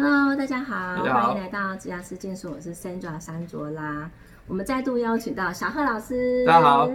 [0.00, 1.26] Hello，大家好，家好。
[1.26, 4.08] 欢迎来到职涯师健说，我是 Sandra 山卓拉。
[4.46, 6.46] 我们再度邀请到小贺老师。
[6.46, 6.88] 大家好。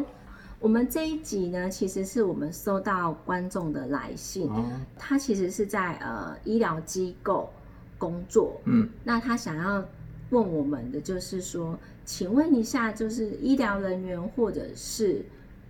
[0.62, 4.64] 我们这一集呢，其实是我们收到观众的来信，哦，
[4.98, 7.52] 他其实是在呃医疗机构
[7.98, 9.84] 工作，嗯，那他想要
[10.30, 15.26] 问我们的就是说，请问一下，就是医疗人员或者是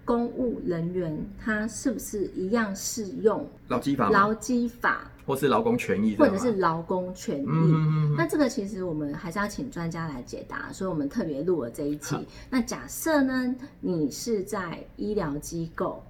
[0.05, 3.43] 公务人员，他是不是一样适用？
[3.69, 7.47] 劳基法劳基法或是劳工权益或，者是劳工权益？
[8.17, 12.15] 那这个其实我们还是要请专家来解答，所以我们特别录了这一期。
[12.49, 16.03] 那假设呢，你是在医疗机构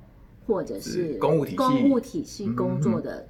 [0.47, 1.57] 或者是是公务体系。
[1.57, 3.27] 公务体系工作的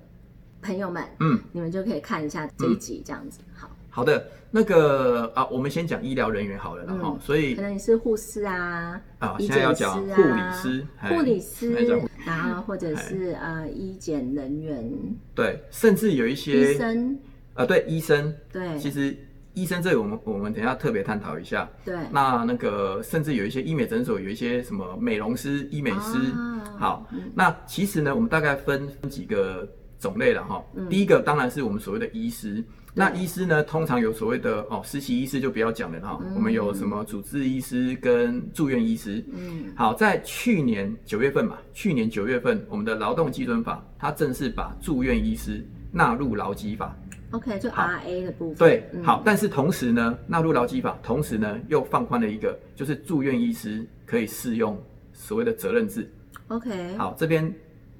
[0.62, 3.40] 朋友们，嗯，你们就可以看一下这一集，这样子。
[3.54, 14.92] 好，好的，那个啊，我们先讲医疗人员好了啦，嗯哈，所以可能你是护士啊，啊，现在要讲护理啊，师，哎护理那叫师，然后或者是呃医检人员、
[15.36, 17.20] 对，甚至有一些医些生，
[17.54, 18.80] 呃，对，医生，对。
[18.80, 19.16] 其实
[19.54, 21.70] 医生这个我们我们等一下特别探讨一下。
[21.86, 29.70] 对，那那个甚至有一些医美诊所有一些什么美容师、医美师，啊好嗯，那其实呢，我们大概分几个
[30.00, 30.64] 种类了哈。
[30.74, 30.90] 嗯。
[30.90, 32.64] 第一个当然是我们所谓的医师，
[32.96, 36.20] 那医师呢，通常有所谓的哦，实习医师就不要讲了哈。
[36.36, 39.24] 我们有什么主治医师跟住院医师。
[39.34, 46.96] 嗯好，在去年九月份嘛，去年九月份，我们的劳动基准法它正式把住院医师纳入劳基法。
[47.32, 54.80] ，OK，就 RA 的部分，对，嗯好，但是同时呢，纳入劳基法，同时呢又放宽了一个，就是住院医师可以适用
[55.14, 56.08] 所谓的责任制。
[56.50, 57.52] ，OK，好，这边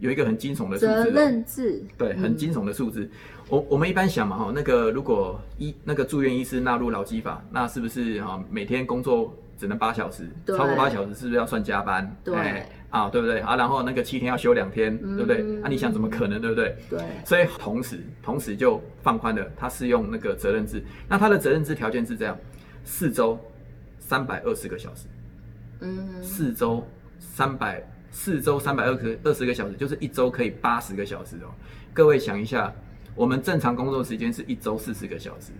[0.04, 3.10] 有一个很惊悚的数字、责哦，任制，对，很惊悚的数字。
[3.48, 12.14] 我我们一般想嘛，哈，那个如果医那个住院医师纳入劳基法，那是不是哈每天工作只能八小时，超过八小时是不是要算加班？
[12.22, 13.40] 对哎啊，对不对？
[13.40, 15.38] 啊，然后那个七天要休两天，对不对？
[15.42, 16.76] 嗯啊，你想怎么可能，对不对？
[16.90, 20.84] 对，所以同时同时就放宽了，它适用那个责任制。
[21.08, 22.38] 那它的责任制条件是这样：
[22.84, 23.40] 四周
[24.00, 25.08] 三百二十个小时，
[25.80, 26.86] 嗯，四周
[27.20, 27.82] 三百
[28.14, 31.50] 四周三百二十二十个小时，就是一周可以八十个小时哦。
[31.92, 32.72] 各位想一下，
[33.16, 35.52] 我们正常工作时间是一周四十个小时，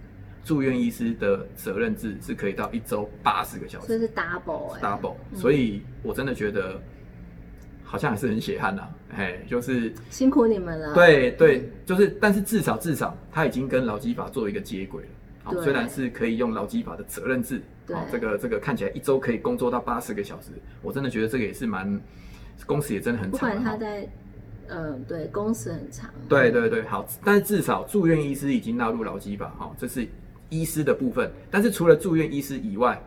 [0.46, 5.16] 住院医师的责任制是可以到一周八十个小时这是 double 哎、，double。
[5.36, 6.80] 所以我真的觉得
[7.84, 15.10] 好像还是很血汗呐、哎，就是辛苦你们了。，对对，就是，但是至少至少他已经跟劳基法做一个接轨了。
[15.44, 22.00] 好，虽然是可以用劳基法的责任制，对好，这个这个看起来一周可以工作到八十个小时，我真的觉得这个也是蛮，
[22.66, 23.56] 工时也真的很不长不。
[23.56, 24.08] 管他在，
[24.68, 26.10] 嗯、对，工时很长。
[26.28, 30.08] 对对对，好，但是至少住院医师已经纳入劳基法，哈，这是
[30.50, 31.32] 医师的部分。
[31.52, 33.02] 但是除了住院医师以外，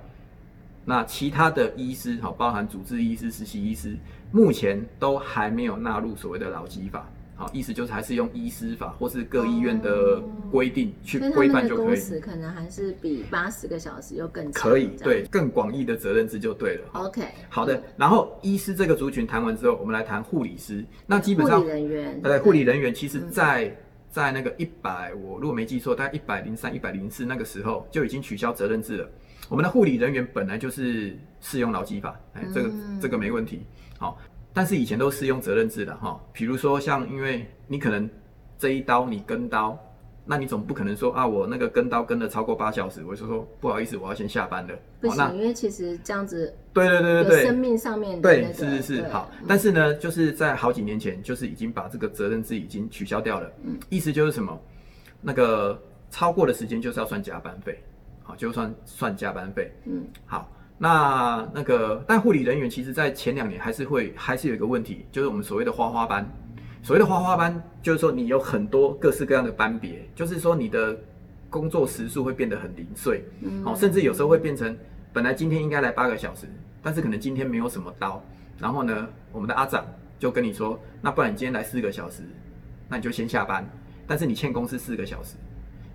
[0.84, 3.96] 那其他的医师，好，包含主治医师、实习医师，
[4.30, 7.08] 目前都还没有纳入所谓的劳基法。
[7.36, 10.18] 好，意思就是还是用医师法或是各医院的
[10.50, 11.96] 规定去规范就可以。
[11.96, 14.50] 时可能还是比八十个小时又更。
[14.52, 16.88] 可以，对，更广义的责任制就对了。
[16.94, 20.82] ，OK，好的，然后医师这个族群谈完之后，我们来谈护理师。
[21.06, 23.76] 那基本上护理人员，对，护理人员其实嗯在，
[24.10, 29.06] 在那个一百，我如果没记错，大概一百零三、一百零四那个时候就已经取消责任制了。
[29.50, 33.60] 我们的护理人员本来就是适用劳基法，哎，这个嗯这个没问题。
[33.98, 34.18] 好，
[34.56, 38.08] 但是以前都适用责任制的哈，比如说像因为你可能
[38.58, 39.78] 这一刀你跟刀，
[40.24, 44.74] 那你总不可能说啊，我那个跟刀跟了超过八小时，我就说不好意思，我要先下班了。
[44.98, 49.44] 不行，因为其实这样子对对对对对，生命上面的对那，个是是是，好嗯。
[49.46, 53.52] 但是呢，就是在好几年前，就是已经把这个责任制已经取消掉了。
[53.62, 54.58] 嗯意思就是什么？
[55.20, 55.78] 那个
[56.10, 57.78] 超过的时间就是要算加班费，
[58.22, 59.70] 好，就算算加班费。
[59.84, 66.28] 嗯，好，那那个，但护理人员其实在前两年还是会还是有一个问题，就是我们所谓的花花班。
[66.82, 70.96] 所谓的花花班，就是说你有很多各式各样的班别，就是说你的
[71.50, 73.24] 工作时数会变得很零碎。
[73.40, 74.76] 嗯好、甚至有时候会变成
[75.12, 76.46] 本来今天应该来八个小时，
[76.82, 78.22] 但是可能今天没有什么刀，
[78.56, 79.84] 然后呢，我们的阿长
[80.18, 82.22] 就跟你说，那不然你今天来四个小时，
[82.88, 83.68] 那你就先下班，
[84.06, 85.34] 但是你欠公司四个小时，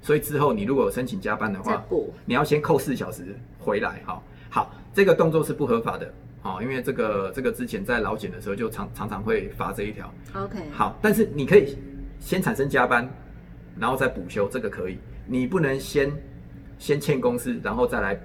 [0.01, 1.85] 所以之后你如果有申请加班的话，
[2.25, 4.21] 你要先扣四小时回来，哈、
[4.53, 11.77] 好，这个动作是不合法的，好、因为这个这个之前在劳检的时候就常常常会罚这一条，OK，好，但是你可以
[12.19, 13.09] 先产生加班，
[13.79, 14.99] 然后再补休，这个可以。
[15.25, 16.11] 你不能先
[16.77, 18.19] 先欠公司，然后再来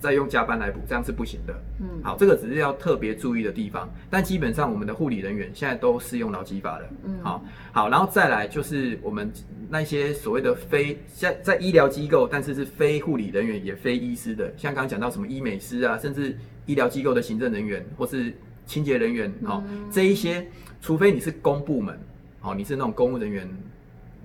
[0.00, 1.54] 再用加班来补，这样是不行的。
[1.78, 3.88] 嗯，好，这个只是要特别注意的地方。
[4.08, 6.90] 但基本上我们的护理人员现在都适用劳基法了。
[7.04, 9.30] 嗯好，好，然后再来就是我们
[9.68, 18.32] 那些所谓的非在在医疗机构，但是是非护理人员也非医师的，像刚刚讲到什么医美师啊，甚至医疗机构的行政人员或是
[18.64, 20.46] 清洁人员，好、嗯这一些，
[20.80, 21.98] 除非你是公部门，
[22.40, 23.46] 好、你是那种公务人员，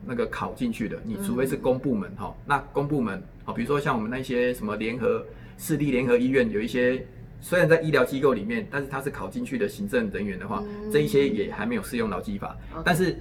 [0.06, 5.25] 那个考进去的，你除非是公部门哈，那公部门好，比如说像我们那些什么联合
[5.57, 7.06] 市立联合医院，有一些
[7.42, 12.57] 虽然在医疗机构里面，但是他是考进去的行政人员的话，这一些也还没有适用劳基法。
[12.84, 13.18] 但是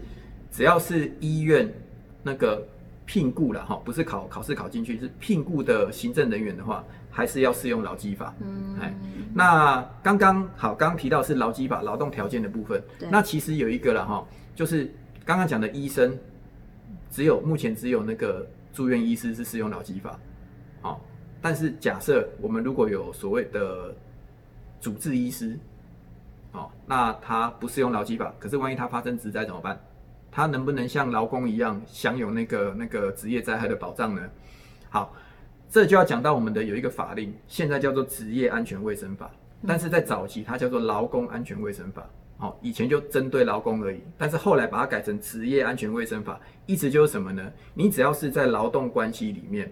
[0.51, 1.73] 只要是医院
[2.23, 2.67] 那个
[3.07, 8.35] 聘雇了哈，不是考考试考进去，是聘雇的行政人员的话，还是要适用劳基法。
[8.41, 8.95] 嗯，哎，
[9.35, 14.91] 那刚刚好，刚刚提到是劳基法劳动条件的部分，那其实有一个了哈，就是
[15.25, 16.17] 刚刚讲的医生，
[17.11, 20.19] 只有目前只有那个住院医师是适用劳基法，好，
[21.44, 23.94] 但是假设我们如果有所谓的
[24.81, 25.58] 主治医师，
[26.52, 29.79] 哦，那他不适用劳基法，可是万一他发生职灾怎么办？
[30.32, 34.23] 他能不能像劳工一样享有那个那个职业灾害的保障呢？
[34.88, 35.14] 好，
[35.69, 39.31] 这就要讲到我们的有一个法令，现在叫做职业安全卫生法，
[39.67, 42.08] 但是在早期它叫做劳工安全卫生法。
[42.38, 47.52] 好，以前就针对劳工而已，但是后来把它改成职业安全卫生法，意思就是什么呢？
[47.75, 49.70] 你只要是在劳动关系里面。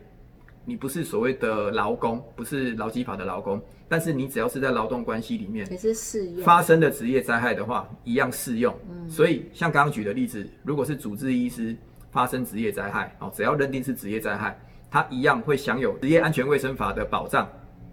[0.65, 8.73] 你不是所谓的劳工，不是劳基法的劳工，但是你只要是在劳动关系里面也是适用发生的职业灾害的话，一样适用。
[8.89, 11.77] 嗯，所以像刚刚举的例子，如果是主治医师
[12.11, 14.57] 发生职业灾害，哦，只要认定是职业灾害，
[14.91, 17.49] 他一样会享有职业安全卫生法的保障。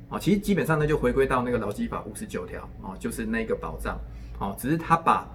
[0.09, 3.99] 哦，其实基本上呢，就回归到那个劳基法五十九条，哦，就是那个保障。
[4.39, 5.27] 哦，只是他把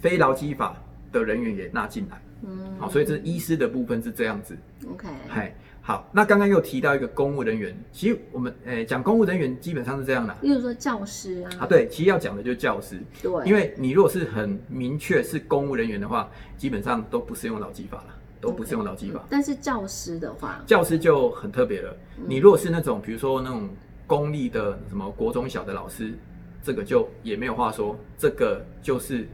[0.00, 0.76] 非劳基法
[1.12, 2.20] 的人员也纳进来。
[2.44, 4.58] 嗯，好，所以这医师的部分是这样子。
[4.90, 5.54] OK，嗨。
[5.84, 19.24] 好，那刚刚又提到一个公务人员，其实我们诶讲公务人员基本上是这样的，例如说教师啊，啊对，其实要讲的就是教师，对，因为你如果是很明确是公务人员的话，基本上都不适用劳基法了，都不适用劳基法。
[19.28, 21.92] 但是教师的话，教师就很特别了，
[22.28, 23.68] 你如果是那种比如说那种
[24.06, 26.14] 公立的什么国中小的老师，
[26.62, 29.26] 这个就也没有话说，这个就是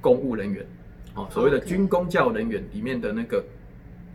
[0.00, 0.66] 公务人员，
[1.14, 3.44] 哦，所谓的军公教人员里面的那个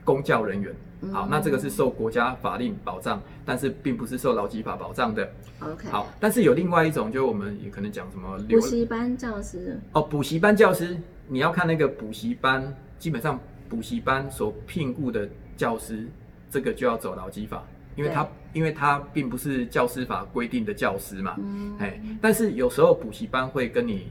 [0.04, 0.74] 公教人员。
[1.12, 5.30] 好，那这个是受国家法令保障，但是并不是受劳基法保障的。
[5.60, 5.88] OK。
[5.90, 9.80] 好，但是有另外一种，就我们也可能讲什么补习班教师。
[9.94, 10.98] 哦，补习班教师，
[11.28, 15.28] 你要看那个补习班，基本上补习班所聘雇的
[15.58, 16.08] 教师，
[16.50, 17.64] 这个就要走劳基法，
[17.96, 21.36] 因为他因为他并不是教师法规定的教师嘛。
[21.40, 21.76] 嗯。
[21.80, 24.08] 哎，但是有时候补习班会跟你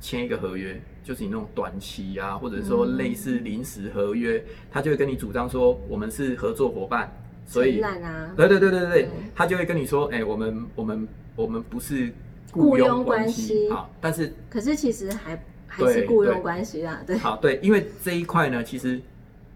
[0.00, 0.80] 签一个合约。
[1.02, 7.10] 就是你那种短期啊，或者说类似临时合约，他就会跟你主张说，我们是合作伙伴，
[7.46, 12.12] 所以啊，对对对对对，他就会跟你说，哎，我们我们我们不是
[12.52, 19.00] 雇佣关系，好，但是可是其实还还是雇佣关系啊，对，好对，因为这一块呢，其实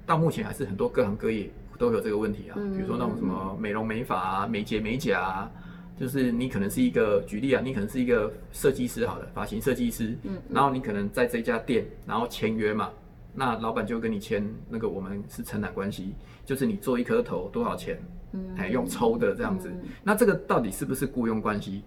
[0.06, 1.48] 到目前还是很多各行各业
[1.78, 5.50] 都有这个问题啊，比如说那种什么美容美发啊、美睫美甲啊。
[5.98, 12.90] 就是你可能是一个举例啊，你可能是一个设计师，好的发型设计师，嗯，然后你可能在这家店，然后签约嘛，
[13.32, 16.14] 那老板就跟你签那个我们是承揽关系，
[16.44, 18.02] 就是你做一颗头多少钱，
[18.32, 21.82] 嗯，哎用抽的这样子，那这个到底是不是雇佣关系？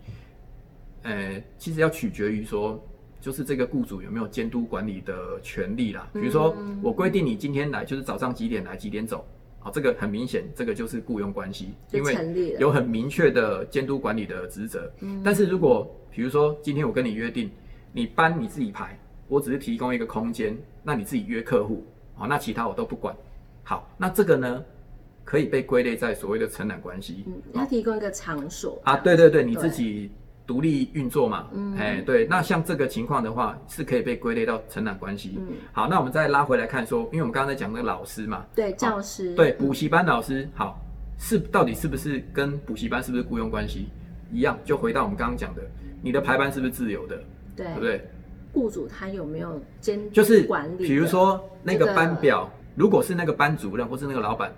[1.03, 2.81] 呃，其实要取决于说，
[3.19, 9.25] 就是这个雇主有没有监督管理的权利啦，比如说我规定你今天来就是早上几点来几点走。
[9.73, 14.89] 这个很明显，这个就是雇佣关系，因为有很明确的监督管理的职责。
[15.01, 17.51] 嗯，但是如果比如说今天我跟你约定，
[17.91, 23.15] 你班你自己排，我只是提供一个空间，那你自己约客户，好，那其他我都不管。
[23.63, 24.63] 好，那这个呢，
[25.25, 27.25] 可以被归类在所谓的承揽关系。
[27.27, 30.11] 嗯，要提供一个场所啊，对对对，你自己。
[30.47, 35.37] 独立运作嘛，哎，对，那像这个情况的话，是可以被归类到承揽关系。
[35.73, 40.81] 好，那我们再拉回来看说，因为我们刚刚在讲那个老师嘛，对，教师，对，补习班老师，好，
[41.19, 43.89] 是到底是不是跟补习班是不是雇佣关系
[44.31, 44.57] 一样？
[44.63, 45.61] 就回到我们刚刚讲的，
[46.01, 47.21] 你的排班是不是自由的？
[47.53, 48.09] 对，对不对？
[48.53, 50.87] 雇主他有没有监就是管理？
[50.87, 54.49] 比如说那个班表，如果是那个班主任或是那个老板，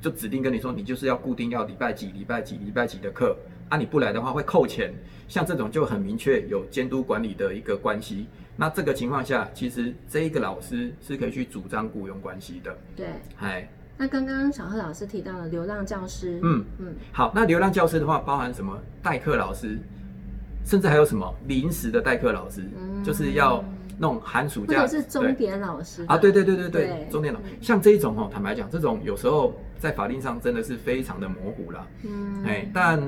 [0.00, 3.36] 就指定跟你说，你就是要固定要礼拜几、礼拜几、礼拜几的课。
[3.68, 4.92] 啊，你不来的话会扣钱，
[5.28, 8.26] 像这种就很明确有监督管理的一个关系。
[8.56, 12.74] 那这个情况下，其实这一个老师是可以去主张雇佣关系的。
[12.96, 13.68] 对，嗨。
[13.98, 18.78] 那刚刚小贺老师提到了流浪教师，嗯嗯，好，那流浪教师的话，包含什么？
[19.02, 19.78] 代课老师，
[20.64, 22.62] 甚至还有什么临时的代课老师，
[23.02, 23.64] 就是要
[23.98, 26.16] 弄寒暑假，或者是钟点老师啊？
[26.16, 31.86] 对对对对对，钟点老，像这一种哦，坦白讲，这种有时候在法令上真的是非常的模糊了。
[32.04, 32.98] 嗯，哎，但。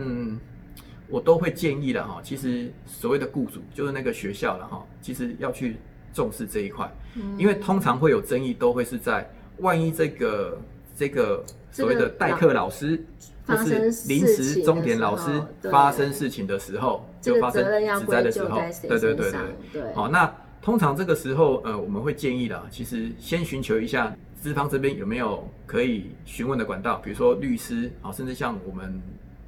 [1.09, 5.77] 我都会建议的哈，其实所谓的雇主就是那个学校了哈，其实要去
[6.13, 6.91] 重视这一块，
[7.37, 10.59] 因为通常会有争议，都会是在万一这个
[10.97, 13.05] 这个所谓的代课老师
[13.47, 17.65] 或是临时钟点老师发生事情的时候，就发生
[18.01, 19.33] 职灾的时候，对对对
[19.73, 20.33] 对，好那。
[20.61, 29.01] 通常这个时候，呃，我们会建议的，其实先寻求一下资方这边有没有可以询问的管道，比如说律师啊，甚至像我们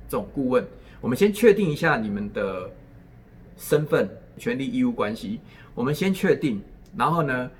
[0.09, 0.65] 这种顾问，
[1.01, 2.71] 我们先确定一下你们的
[3.57, 5.41] 身份、权利义务关系，
[5.75, 6.63] 我们先确定，
[6.97, 7.51] 然后呢，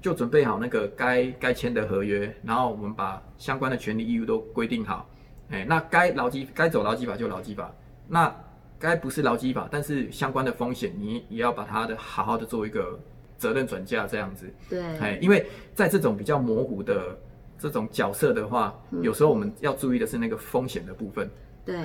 [0.00, 5.08] 就准备好那个该该签的合约，然后我们把相关的权利义务都规定好，
[5.50, 7.74] 哎，那该劳基该走劳基法就劳基法，
[8.08, 8.34] 那。
[8.76, 12.98] 该不是劳基法，但是相关的风险，你也要把它的好好的做一个
[13.38, 14.52] 责任转嫁这样子。
[14.68, 17.18] 对，哎，因为在这种比较模糊的
[17.58, 21.30] 这种角色的话，有时候我们要注意的是那个风险的部分。
[21.64, 21.76] 对，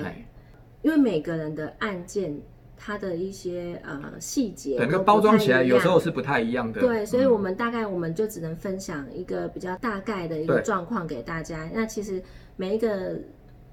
[0.82, 2.36] 因为每个人的案件，
[2.76, 6.80] 它的一些呃细节，整个包装起来有时候是不太一样的。
[6.80, 11.70] 对，所以我们大概我们就只能分享一个比较大概的一个状况给大家。
[11.74, 12.22] 那其实
[12.56, 13.16] 每一个。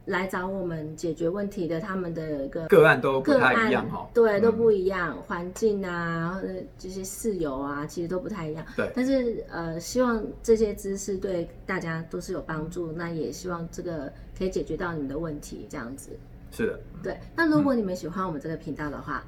[0.08, 8.66] 来找我们解决问题的，他们的一个个案都不太一样哈，对，都不一样，环境啊，或者这些室友啊，其实都不太一样。
[8.78, 16.12] 对，但是呃，希望这些知识对大家都是有帮助，那也希望这个可以解决到你们的问题，这样子。
[16.58, 17.20] 是的，对。
[17.36, 19.24] 那如果你们喜欢我们这个频道的话，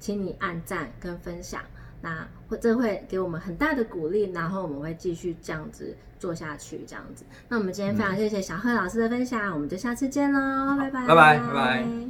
[0.00, 1.62] 请你按赞跟分享。
[2.00, 7.24] 那会这会给我们很大的鼓励，然后我们会继续这样子做下去，这样子。
[7.48, 11.94] 那我们今天非常谢谢小贺老师的分享，我们就下次见喽，拜拜，拜拜，拜拜。